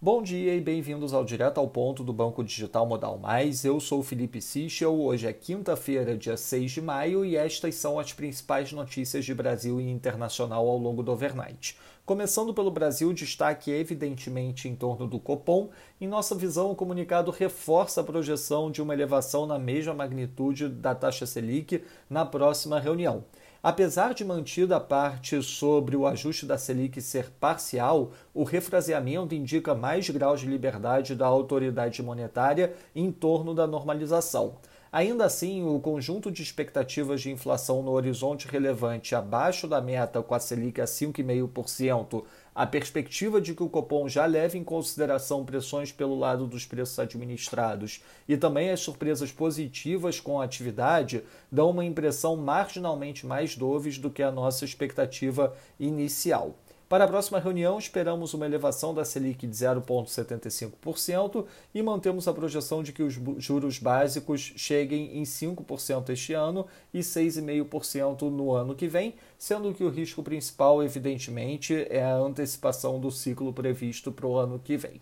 [0.00, 3.64] Bom dia e bem-vindos ao Direto ao Ponto do Banco Digital Modal Mais.
[3.64, 4.94] Eu sou Felipe Sichel.
[4.94, 9.80] Hoje é quinta-feira, dia 6 de maio, e estas são as principais notícias de Brasil
[9.80, 11.76] e internacional ao longo do overnight.
[12.06, 15.68] Começando pelo Brasil, destaque evidentemente em torno do Copom.
[16.00, 20.94] Em nossa visão, o comunicado reforça a projeção de uma elevação na mesma magnitude da
[20.94, 23.24] taxa Selic na próxima reunião.
[23.60, 29.74] Apesar de mantida a parte sobre o ajuste da Selic ser parcial, o refraseamento indica
[29.74, 34.58] mais graus de liberdade da autoridade monetária em torno da normalização.
[34.90, 40.34] Ainda assim, o conjunto de expectativas de inflação no horizonte relevante abaixo da meta com
[40.34, 42.24] a Selic a 5,5%,
[42.54, 46.98] a perspectiva de que o Copom já leve em consideração pressões pelo lado dos preços
[46.98, 53.98] administrados e também as surpresas positivas com a atividade dão uma impressão marginalmente mais doves
[53.98, 56.56] do que a nossa expectativa inicial.
[56.88, 62.82] Para a próxima reunião, esperamos uma elevação da Selic de 0,75% e mantemos a projeção
[62.82, 68.88] de que os juros básicos cheguem em 5% este ano e 6,5% no ano que
[68.88, 74.38] vem, sendo que o risco principal, evidentemente, é a antecipação do ciclo previsto para o
[74.38, 74.98] ano que vem.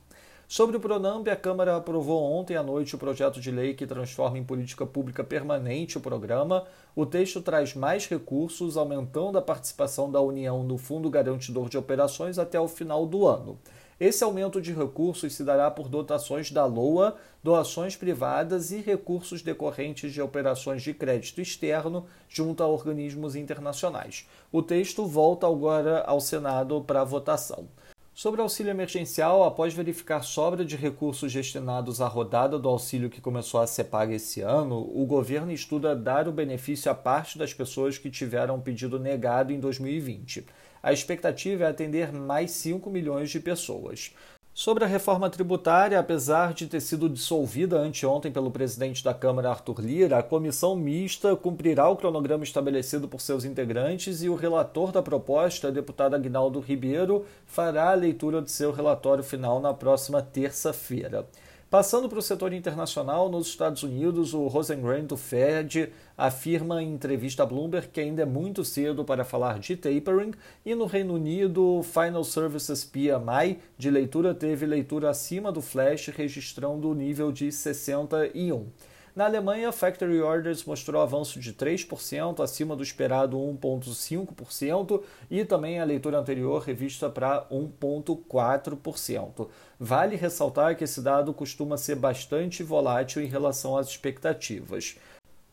[0.48, 4.38] Sobre o Pronamp, a Câmara aprovou ontem à noite o projeto de lei que transforma
[4.38, 6.64] em política pública permanente o programa.
[6.94, 12.38] O texto traz mais recursos, aumentando a participação da União no Fundo Garantidor de Operações
[12.38, 13.58] até o final do ano.
[13.98, 20.12] Esse aumento de recursos se dará por dotações da LOA, doações privadas e recursos decorrentes
[20.12, 24.28] de operações de crédito externo junto a organismos internacionais.
[24.52, 27.66] O texto volta agora ao Senado para votação.
[28.16, 33.60] Sobre auxílio emergencial, após verificar sobra de recursos destinados à rodada do auxílio que começou
[33.60, 37.98] a ser paga esse ano, o governo estuda dar o benefício a parte das pessoas
[37.98, 40.46] que tiveram pedido negado em 2020.
[40.82, 44.14] A expectativa é atender mais 5 milhões de pessoas.
[44.58, 49.82] Sobre a reforma tributária, apesar de ter sido dissolvida anteontem pelo presidente da Câmara, Arthur
[49.82, 55.02] Lira, a comissão mista cumprirá o cronograma estabelecido por seus integrantes e o relator da
[55.02, 61.26] proposta, deputado Agnaldo Ribeiro, fará a leitura de seu relatório final na próxima terça-feira.
[61.76, 67.42] Passando para o setor internacional, nos Estados Unidos, o Rosengren do Fed afirma em entrevista
[67.42, 70.32] a Bloomberg que ainda é muito cedo para falar de tapering,
[70.64, 76.08] e no Reino Unido, o Final Services PMI de leitura teve leitura acima do flash,
[76.08, 78.68] registrando o nível de 61.
[79.16, 85.84] Na Alemanha, Factory Orders mostrou avanço de 3%, acima do esperado 1,5%, e também a
[85.84, 89.48] leitura anterior revista para 1,4%.
[89.80, 94.98] Vale ressaltar que esse dado costuma ser bastante volátil em relação às expectativas.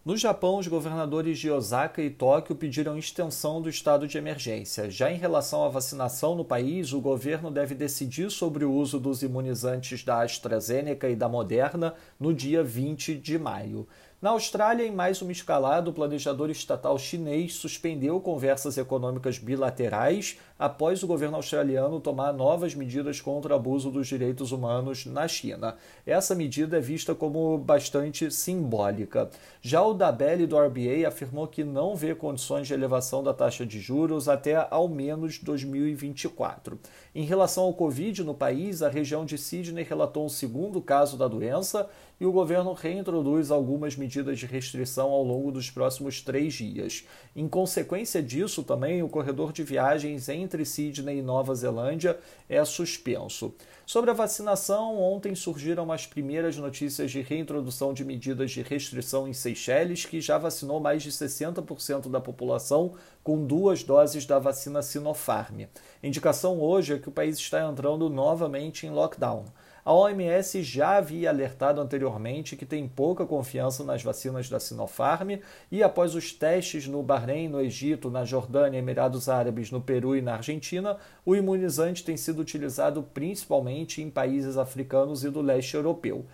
[0.06, 4.91] No Japão, os governadores de Osaka e Tóquio pediram extensão do estado de emergência.
[4.91, 9.24] Já em relação à vacinação no país, o governo deve decidir sobre o uso dos
[9.24, 13.88] imunizantes da AstraZeneca e da Moderna no dia 20 de maio.
[14.23, 21.03] Na Austrália, em mais uma escalada, o planejador estatal chinês suspendeu conversas econômicas bilaterais após
[21.03, 25.75] o governo australiano tomar novas medidas contra o abuso dos direitos humanos na China.
[26.06, 29.29] Essa medida é vista como bastante simbólica.
[29.61, 33.81] Já o Dabelli do RBA afirmou que não vê condições de elevação da taxa de
[33.81, 36.79] juros até ao menos 2024.
[37.13, 41.28] Em relação ao Covid no país, a região de Sydney relatou um segundo caso da
[41.28, 41.90] doença
[42.23, 47.06] e o governo reintroduz algumas medidas de restrição ao longo dos próximos três dias.
[47.35, 52.17] Em consequência disso, também o corredor de viagens entre Sydney e Nova Zelândia
[52.47, 53.53] é suspenso.
[53.85, 59.34] Sobre a vacinação, ontem surgiram as primeiras notícias de reintrodução de medidas de restrição em
[59.34, 65.66] Seychelles, que já vacinou mais de 60% da população com duas doses da vacina Sinopharm.
[66.01, 69.44] Indicação hoje é que o país está entrando novamente em lockdown.
[69.86, 75.32] A OMS já havia alertado anteriormente que tem pouca confiança nas vacinas da Sinopharm
[75.70, 80.22] e, após os testes no Bahrein, no Egito, na Jordânia, Emirados Árabes, no Peru e
[80.22, 86.26] na Argentina, o imunizante tem sido utilizado principalmente em países africanos e do leste europeu.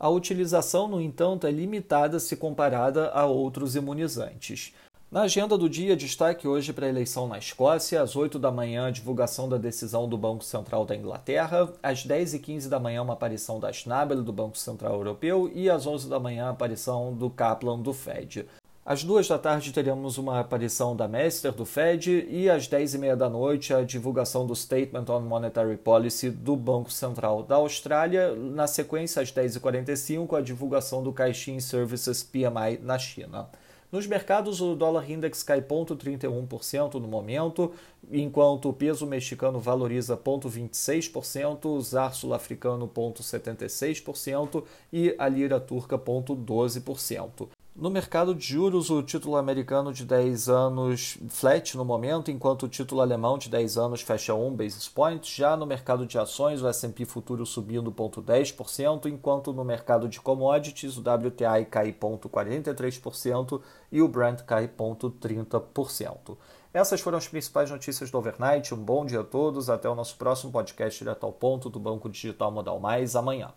[0.00, 4.74] A utilização, no entanto, é limitada se comparada a outros imunizantes.
[5.16, 8.88] Na agenda do dia, destaque hoje para a eleição na Escócia, às 8 da manhã,
[8.88, 13.00] a divulgação da decisão do Banco Central da Inglaterra, às 10 e 15 da manhã,
[13.00, 17.14] uma aparição da Schnabel, do Banco Central Europeu, e às 11 da manhã, a aparição
[17.14, 18.44] do Kaplan, do Fed.
[18.84, 22.98] Às duas da tarde teremos uma aparição da Mester do Fed e às 10 e
[22.98, 28.34] meia da noite a divulgação do Statement on Monetary Policy do Banco Central da Austrália.
[28.36, 33.48] Na sequência, às 10 e 45 a divulgação do Caixin Services PMI na China.
[33.90, 37.72] Nos mercados, o dólar index cai 0,31% no momento,
[38.10, 47.48] enquanto o peso mexicano valoriza 0,26%, o zar sul-africano 0,76% e a lira turca 0,12%.
[47.78, 52.68] No mercado de juros, o título americano de 10 anos flat no momento, enquanto o
[52.70, 55.30] título alemão de 10 anos fecha 1 basis point.
[55.30, 60.96] Já no mercado de ações, o S&P futuro subindo 0,10%, enquanto no mercado de commodities,
[60.96, 63.60] o WTI cai 0,43%
[63.92, 66.34] e o Brent cai 0,30%.
[66.72, 68.72] Essas foram as principais notícias do overnight.
[68.72, 69.68] Um bom dia a todos.
[69.68, 73.52] Até o nosso próximo podcast direto ao ponto do Banco Digital Modal Mais amanhã.